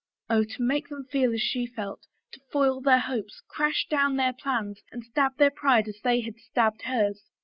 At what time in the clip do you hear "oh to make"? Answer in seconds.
0.31-0.89